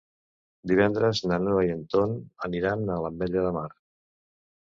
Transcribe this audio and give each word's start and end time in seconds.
Divendres 0.69 1.19
na 1.31 1.37
Noa 1.47 1.65
i 1.67 1.69
en 1.73 1.83
Ton 1.95 2.15
aniran 2.47 2.87
a 2.87 2.97
l'Ametlla 3.05 3.45
de 3.49 3.53
Mar. 3.59 3.67